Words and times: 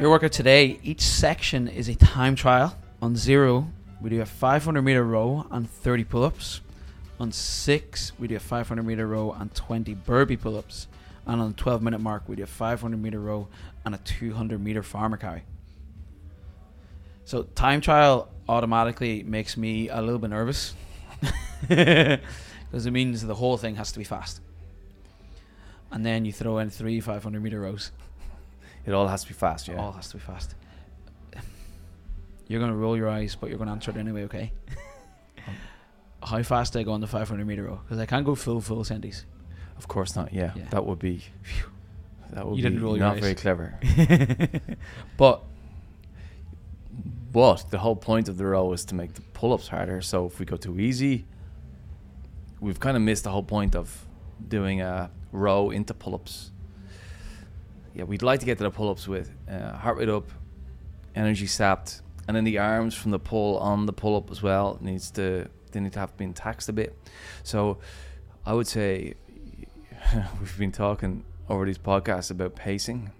Your 0.00 0.08
workout 0.08 0.32
today, 0.32 0.80
each 0.82 1.02
section 1.02 1.68
is 1.68 1.90
a 1.90 1.94
time 1.94 2.34
trial. 2.34 2.74
On 3.02 3.14
zero, 3.14 3.70
we 4.00 4.08
do 4.08 4.22
a 4.22 4.24
500 4.24 4.80
meter 4.80 5.04
row 5.04 5.46
and 5.50 5.68
30 5.68 6.04
pull 6.04 6.24
ups. 6.24 6.62
On 7.18 7.30
six, 7.30 8.18
we 8.18 8.26
do 8.26 8.36
a 8.36 8.40
500 8.40 8.82
meter 8.82 9.06
row 9.06 9.36
and 9.38 9.54
20 9.54 9.92
burpee 9.92 10.38
pull 10.38 10.56
ups. 10.56 10.88
And 11.26 11.38
on 11.38 11.48
the 11.50 11.54
12 11.54 11.82
minute 11.82 12.00
mark, 12.00 12.22
we 12.30 12.36
do 12.36 12.44
a 12.44 12.46
500 12.46 12.96
meter 12.96 13.20
row 13.20 13.48
and 13.84 13.94
a 13.94 13.98
200 13.98 14.58
meter 14.64 14.82
farmer 14.82 15.18
carry. 15.18 15.42
So, 17.26 17.42
time 17.42 17.82
trial 17.82 18.30
automatically 18.48 19.22
makes 19.22 19.58
me 19.58 19.90
a 19.90 20.00
little 20.00 20.18
bit 20.18 20.30
nervous 20.30 20.72
because 21.68 22.86
it 22.86 22.90
means 22.90 23.20
the 23.20 23.34
whole 23.34 23.58
thing 23.58 23.74
has 23.74 23.92
to 23.92 23.98
be 23.98 24.04
fast. 24.06 24.40
And 25.90 26.06
then 26.06 26.24
you 26.24 26.32
throw 26.32 26.56
in 26.56 26.70
three 26.70 27.00
500 27.00 27.42
meter 27.42 27.60
rows. 27.60 27.90
It 28.86 28.92
all 28.92 29.08
has 29.08 29.22
to 29.22 29.28
be 29.28 29.34
fast, 29.34 29.68
yeah. 29.68 29.74
It 29.74 29.78
all 29.78 29.92
has 29.92 30.08
to 30.08 30.16
be 30.16 30.22
fast. 30.22 30.54
You're 32.48 32.58
going 32.60 32.72
to 32.72 32.76
roll 32.76 32.96
your 32.96 33.08
eyes, 33.08 33.36
but 33.36 33.48
you're 33.48 33.58
going 33.58 33.68
to 33.68 33.72
answer 33.72 33.90
it 33.92 33.96
anyway, 33.96 34.24
okay? 34.24 34.52
How 36.22 36.42
fast 36.42 36.72
do 36.72 36.80
I 36.80 36.82
go 36.82 36.92
on 36.92 37.00
the 37.00 37.06
500 37.06 37.46
meter 37.46 37.62
row? 37.64 37.80
Because 37.84 37.98
I 38.00 38.06
can't 38.06 38.26
go 38.26 38.34
full, 38.34 38.60
full 38.60 38.82
centis. 38.84 39.24
Of 39.76 39.86
course 39.88 40.16
not. 40.16 40.32
Yeah, 40.32 40.52
Yeah. 40.56 40.64
that 40.70 40.84
would 40.84 40.98
be. 40.98 41.22
That 42.32 42.46
would 42.46 42.56
You 42.58 42.62
be 42.64 42.68
didn't 42.70 42.82
roll 42.84 42.96
your 42.96 43.06
not 43.06 43.16
eyes. 43.16 43.22
very 43.22 43.34
clever. 43.34 43.78
but 45.16 45.42
But 47.32 47.70
the 47.70 47.78
whole 47.78 47.96
point 47.96 48.28
of 48.28 48.36
the 48.36 48.44
row 48.46 48.72
is 48.72 48.84
to 48.86 48.94
make 48.96 49.14
the 49.14 49.20
pull-ups 49.32 49.68
harder. 49.68 50.00
So 50.02 50.26
if 50.26 50.38
we 50.40 50.44
go 50.46 50.56
too 50.56 50.78
easy, 50.80 51.26
we've 52.60 52.80
kind 52.80 52.96
of 52.96 53.02
missed 53.02 53.24
the 53.24 53.30
whole 53.30 53.44
point 53.44 53.74
of 53.76 54.06
doing 54.48 54.80
a 54.80 55.10
row 55.32 55.70
into 55.70 55.94
pull-ups. 55.94 56.50
Yeah, 57.94 58.04
we'd 58.04 58.22
like 58.22 58.40
to 58.40 58.46
get 58.46 58.58
to 58.58 58.64
the 58.64 58.70
pull-ups 58.70 59.08
with 59.08 59.30
uh, 59.48 59.76
heart 59.76 59.98
rate 59.98 60.08
up, 60.08 60.30
energy 61.14 61.46
sapped, 61.46 62.02
and 62.28 62.36
then 62.36 62.44
the 62.44 62.58
arms 62.58 62.94
from 62.94 63.10
the 63.10 63.18
pull 63.18 63.58
on 63.58 63.86
the 63.86 63.92
pull-up 63.92 64.30
as 64.30 64.42
well 64.42 64.78
needs 64.80 65.10
to 65.12 65.48
they 65.72 65.80
need 65.80 65.92
to 65.92 66.00
have 66.00 66.16
been 66.16 66.34
taxed 66.34 66.68
a 66.68 66.72
bit. 66.72 66.96
So 67.42 67.78
I 68.44 68.54
would 68.54 68.66
say 68.66 69.14
we've 70.40 70.58
been 70.58 70.72
talking 70.72 71.24
over 71.48 71.64
these 71.64 71.78
podcasts 71.78 72.30
about 72.30 72.54
pacing, 72.54 73.10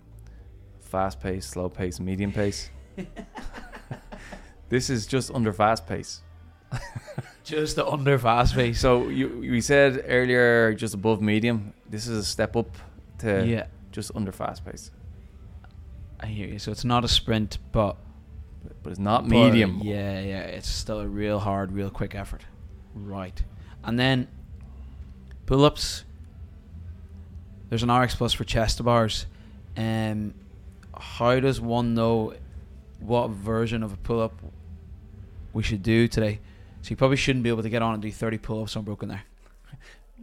fast 0.81 1.21
pace, 1.21 1.47
slow 1.47 1.69
pace, 1.69 2.01
medium 2.01 2.33
pace. 2.33 2.71
This 4.71 4.89
is 4.89 5.05
just 5.05 5.33
under 5.33 5.53
fast 5.53 5.87
pace. 5.87 6.23
just 7.45 7.75
the 7.75 7.85
under 7.85 8.17
fast 8.19 8.55
pace. 8.55 8.79
So 8.81 9.09
you 9.09 9.41
we 9.41 9.61
said 9.61 10.05
earlier 10.07 10.73
just 10.75 10.95
above 10.95 11.21
medium. 11.21 11.75
This 11.89 12.07
is 12.07 12.19
a 12.19 12.25
step 12.25 12.57
up 12.57 12.79
to 13.19 13.45
yeah, 13.45 13.67
just 13.91 14.11
under 14.15 14.33
fast 14.33 14.65
pace, 14.65 14.91
I 16.19 16.27
hear 16.27 16.47
you. 16.47 16.59
So 16.59 16.71
it's 16.71 16.85
not 16.85 17.05
a 17.05 17.09
sprint, 17.09 17.59
but 17.73 17.97
but, 18.63 18.83
but 18.83 18.91
it's 18.91 19.01
not 19.01 19.23
but 19.23 19.31
medium. 19.31 19.81
Yeah, 19.83 20.21
yeah. 20.21 20.43
It's 20.43 20.69
still 20.69 21.01
a 21.01 21.07
real 21.07 21.39
hard, 21.39 21.73
real 21.73 21.91
quick 21.91 22.15
effort. 22.15 22.43
Right. 22.95 23.43
And 23.85 23.99
then 23.99 24.29
pull 25.47 25.65
ups. 25.65 26.05
There's 27.69 27.83
an 27.83 27.91
RX 27.91 28.17
Plus 28.17 28.33
for 28.33 28.45
chest 28.45 28.83
bars. 28.85 29.27
Um, 29.77 30.35
how 30.97 31.39
does 31.41 31.61
one 31.61 31.95
know 31.95 32.35
what 32.99 33.31
version 33.31 33.83
of 33.83 33.93
a 33.93 33.97
pull 33.97 34.21
up 34.21 34.35
we 35.53 35.63
should 35.63 35.83
do 35.83 36.09
today? 36.09 36.41
So 36.83 36.91
you 36.91 36.97
probably 36.97 37.17
shouldn't 37.17 37.43
be 37.43 37.49
able 37.49 37.63
to 37.63 37.71
get 37.71 37.83
on 37.83 37.95
and 37.95 38.03
do 38.03 38.11
30 38.11 38.39
pull 38.39 38.63
ups 38.63 38.75
unbroken 38.77 39.09
there. 39.09 39.23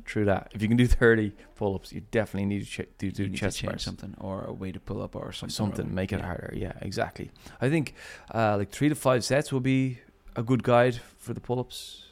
True 0.06 0.26
that. 0.26 0.52
If 0.54 0.62
you 0.62 0.68
can 0.68 0.78
do 0.78 0.88
thirty 0.88 1.34
pull-ups, 1.56 1.92
you 1.94 2.02
definitely 2.12 2.46
need 2.46 2.66
to 2.66 2.84
ch- 2.84 2.88
do, 2.98 3.12
do 3.12 3.24
You 3.24 3.30
need 3.30 3.36
to 3.36 3.40
chest 3.42 3.58
change 3.60 3.72
bars. 3.74 3.84
something 3.84 4.16
or 4.20 4.44
a 4.46 4.54
way 4.54 4.72
to 4.72 4.80
pull 4.80 5.02
up 5.02 5.16
or 5.16 5.32
something. 5.32 5.54
Something, 5.54 5.94
make 5.94 6.12
it 6.14 6.20
yeah. 6.20 6.26
harder. 6.26 6.54
Yeah, 6.56 6.74
exactly. 6.82 7.32
I 7.62 7.70
think 7.70 7.94
uh, 8.34 8.58
like 8.58 8.70
three 8.72 8.90
to 8.90 8.96
five 8.96 9.24
sets 9.24 9.52
will 9.52 9.60
be 9.60 10.00
a 10.36 10.44
good 10.44 10.64
guide 10.64 11.00
for 11.18 11.34
the 11.34 11.40
pull-ups. 11.42 12.04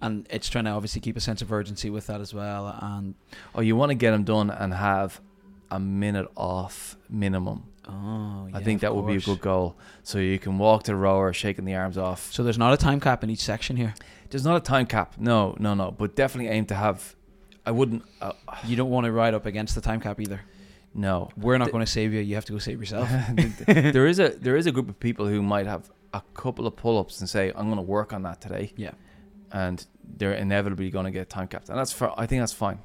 And 0.00 0.26
it's 0.30 0.48
trying 0.48 0.64
to 0.66 0.70
obviously 0.72 1.00
keep 1.00 1.16
a 1.16 1.20
sense 1.20 1.40
of 1.40 1.50
urgency 1.52 1.88
with 1.88 2.06
that 2.08 2.20
as 2.20 2.34
well. 2.34 2.76
And 2.82 3.14
Oh, 3.54 3.60
you 3.62 3.76
want 3.76 3.90
to 3.90 3.94
get 3.94 4.10
them 4.10 4.24
done 4.24 4.50
and 4.50 4.74
have 4.74 5.20
a 5.70 5.80
minute 5.80 6.28
off 6.36 6.96
minimum. 7.08 7.64
oh, 7.88 8.46
yeah, 8.50 8.56
I 8.58 8.62
think 8.62 8.82
that 8.82 8.94
would 8.94 9.06
be 9.06 9.16
a 9.16 9.20
good 9.20 9.40
goal. 9.40 9.76
So 10.02 10.18
you 10.18 10.38
can 10.38 10.58
walk 10.58 10.82
to 10.84 10.92
the 10.92 10.96
rower, 10.96 11.32
shaking 11.32 11.64
the 11.64 11.74
arms 11.74 11.96
off. 11.96 12.30
So 12.32 12.42
there's 12.44 12.58
not 12.58 12.72
a 12.74 12.76
time 12.76 13.00
cap 13.00 13.24
in 13.24 13.30
each 13.30 13.40
section 13.40 13.76
here. 13.76 13.94
There's 14.30 14.44
not 14.44 14.56
a 14.56 14.60
time 14.60 14.86
cap. 14.86 15.14
No, 15.18 15.56
no, 15.58 15.74
no. 15.74 15.90
But 15.92 16.14
definitely 16.14 16.50
aim 16.50 16.66
to 16.66 16.74
have. 16.74 17.14
I 17.66 17.70
wouldn't. 17.72 18.02
Uh, 18.20 18.32
You 18.66 18.76
don't 18.76 18.90
want 18.90 19.04
to 19.06 19.12
ride 19.12 19.34
up 19.34 19.44
against 19.46 19.74
the 19.74 19.80
time 19.80 20.00
cap 20.00 20.20
either. 20.20 20.40
no. 20.94 21.28
We're 21.36 21.58
not 21.58 21.66
The- 21.66 21.72
going 21.72 21.84
to 21.84 21.90
save 21.90 22.12
you. 22.14 22.20
You 22.20 22.34
have 22.36 22.44
to 22.46 22.52
go 22.52 22.58
save 22.58 22.78
yourself. 22.80 23.08
there 23.66 24.06
is 24.06 24.18
a 24.18 24.28
there 24.30 24.56
is 24.56 24.66
a 24.66 24.72
group 24.72 24.88
of 24.88 24.98
people 25.00 25.26
who 25.26 25.42
might 25.42 25.66
have 25.66 25.90
a 26.14 26.22
couple 26.34 26.66
of 26.66 26.76
pull 26.76 26.96
ups 26.98 27.20
and 27.20 27.28
say, 27.28 27.52
"I'm 27.56 27.66
going 27.66 27.76
to 27.76 27.82
work 27.98 28.12
on 28.12 28.22
that 28.22 28.40
today," 28.40 28.72
yeah. 28.76 28.92
and 29.52 29.84
they're 30.18 30.34
inevitably 30.34 30.90
going 30.90 31.04
to 31.04 31.10
get 31.10 31.28
time 31.28 31.48
capped, 31.48 31.68
and 31.68 31.78
that's 31.78 31.92
for. 31.92 32.12
I 32.18 32.26
think 32.26 32.40
that's 32.42 32.52
fine. 32.54 32.78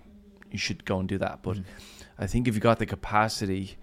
You 0.51 0.57
should 0.57 0.83
go 0.85 0.99
and 0.99 1.07
do 1.07 1.17
that. 1.19 1.41
But 1.43 1.57
Mhm. 1.57 1.63
I 2.19 2.27
think 2.27 2.47
if 2.47 2.55
you 2.55 2.59
got 2.61 2.79
the 2.79 2.85
capacity 2.85 3.77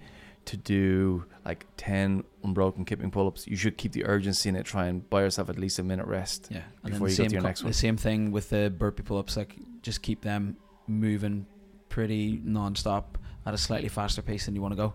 to 0.44 0.56
do 0.56 1.24
like 1.44 1.66
ten 1.76 2.24
unbroken 2.44 2.84
kipping 2.84 3.10
pull 3.10 3.26
ups, 3.26 3.46
you 3.46 3.56
should 3.56 3.76
keep 3.78 3.92
the 3.92 4.04
urgency 4.04 4.48
in 4.48 4.56
it. 4.56 4.64
Try 4.66 4.86
and 4.86 5.08
buy 5.08 5.22
yourself 5.22 5.48
at 5.48 5.58
least 5.58 5.78
a 5.78 5.82
minute 5.82 6.06
rest. 6.06 6.48
Yeah. 6.50 6.62
And 6.82 6.92
Before 6.92 7.08
you 7.08 7.16
go 7.16 7.22
to 7.24 7.28
same, 7.30 7.32
your 7.32 7.42
next 7.42 7.62
the 7.62 7.72
same 7.72 7.96
thing 7.96 8.32
with 8.32 8.50
the 8.50 8.70
burpee 8.76 9.02
pull 9.02 9.18
ups. 9.18 9.36
Like, 9.36 9.56
just 9.82 10.02
keep 10.02 10.20
them 10.22 10.56
moving 10.88 11.46
pretty 11.88 12.40
non 12.44 12.74
stop 12.76 13.18
at 13.46 13.54
a 13.54 13.58
slightly 13.58 13.88
faster 13.88 14.22
pace 14.22 14.46
than 14.46 14.54
you 14.54 14.62
want 14.62 14.72
to 14.72 14.76
go. 14.76 14.94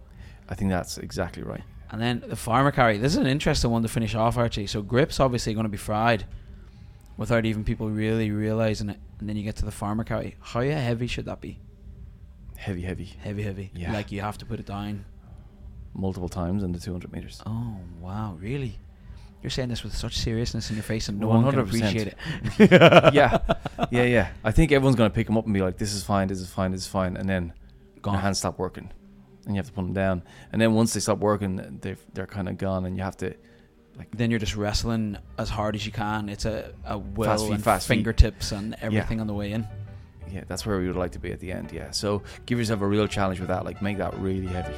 I 0.50 0.56
think 0.56 0.70
that's 0.72 0.98
exactly 0.98 1.44
right. 1.44 1.64
And 1.92 2.02
then 2.02 2.24
the 2.28 2.36
farmer 2.36 2.72
carry. 2.72 2.98
This 2.98 3.14
is 3.14 3.18
an 3.20 3.28
interesting 3.28 3.70
one 3.72 3.84
to 3.84 3.88
finish 3.88 4.16
off, 4.16 4.38
Archie. 4.38 4.68
So 4.68 4.82
grips 4.82 5.20
obviously 5.20 5.54
going 5.54 5.66
to 5.66 5.70
be 5.70 5.78
fried 5.78 6.26
without 7.18 7.46
even 7.46 7.64
people 7.64 7.90
really 7.90 8.32
realizing 8.32 8.90
it. 8.90 9.00
And 9.20 9.30
then 9.30 9.36
you 9.38 9.44
get 9.44 9.56
to 9.58 9.66
the 9.66 9.72
farmer 9.72 10.04
carry. 10.04 10.36
How 10.42 10.62
heavy 10.62 11.08
should 11.08 11.26
that 11.26 11.40
be? 11.40 11.60
Heavy, 12.58 12.82
heavy, 12.82 13.06
Heavy, 13.06 13.44
heavy. 13.44 13.72
Yeah. 13.76 13.94
Like 13.94 14.12
you 14.12 14.22
have 14.22 14.38
to 14.40 14.46
put 14.46 14.60
it 14.60 14.66
down. 14.66 15.06
multiple 15.94 16.30
times 16.30 16.64
in 16.64 16.72
the 16.72 16.80
200 16.80 17.12
meters. 17.12 17.42
Oh 17.46 17.78
wow, 18.00 18.38
really? 18.40 18.80
You're 19.44 19.50
saying 19.50 19.68
this 19.70 19.84
with 19.84 19.94
such 19.96 20.18
seriousness 20.18 20.70
in 20.70 20.78
your 20.78 20.84
face, 20.84 21.10
and 21.10 21.20
no 21.20 21.28
one 21.28 21.44
can 21.50 21.60
appreciate 21.60 22.08
it. 22.08 22.18
yeah, 23.14 23.38
yeah, 23.92 24.04
yeah. 24.04 24.30
I 24.44 24.52
think 24.52 24.72
everyone's 24.72 24.96
going 24.96 25.10
to 25.12 25.14
pick 25.14 25.28
them 25.28 25.38
up 25.38 25.44
and 25.46 25.54
be 25.54 25.62
like, 25.62 25.78
"This 25.78 25.94
is 25.94 26.02
fine. 26.04 26.30
This 26.30 26.40
is 26.40 26.50
fine. 26.50 26.72
This 26.72 26.82
is 26.82 26.88
fine," 26.88 27.18
and 27.18 27.28
then 27.28 27.52
Gone. 28.02 28.14
their 28.14 28.22
hands 28.22 28.40
stop 28.40 28.58
working, 28.58 28.90
and 29.46 29.54
you 29.56 29.60
have 29.60 29.68
to 29.68 29.74
put 29.74 29.82
them 29.84 29.94
down. 29.94 30.24
And 30.54 30.62
then 30.62 30.74
once 30.74 30.94
they 30.94 31.02
stop 31.02 31.18
working, 31.20 31.80
they 31.82 31.98
they're 32.14 32.26
kind 32.26 32.48
of 32.48 32.58
gone, 32.58 32.86
and 32.86 32.96
you 32.96 33.04
have 33.04 33.18
to 33.18 33.36
Like 33.98 34.16
Then 34.16 34.32
you're 34.32 34.40
just 34.40 34.56
wrestling 34.56 35.18
as 35.38 35.50
hard 35.50 35.76
as 35.76 35.86
you 35.86 35.92
can. 35.92 36.30
It's 36.30 36.46
a, 36.46 36.74
a 36.86 36.98
will 36.98 37.26
Fast 37.26 37.44
feet, 37.46 37.54
and 37.56 37.64
fast 37.64 37.88
feet. 37.88 37.96
fingertips 37.96 38.54
and 38.54 38.76
everything 38.82 39.20
on 39.20 39.28
the 39.28 39.34
way 39.34 39.52
in. 39.52 39.68
yeah, 40.32 40.44
that's 40.48 40.66
where 40.66 40.80
we 40.80 40.88
would 40.88 40.96
like 40.96 41.12
to 41.12 41.20
be 41.20 41.32
at 41.34 41.40
the 41.42 41.52
end. 41.52 41.72
Yeah, 41.74 41.92
so 41.92 42.24
give 42.46 42.58
yourself 42.60 42.80
a 42.82 42.88
real 42.88 43.08
challenge 43.08 43.40
with 43.42 43.50
that. 43.50 43.66
Like 43.66 43.82
make 43.82 43.98
that 43.98 44.18
really 44.20 44.48
heavy. 44.48 44.74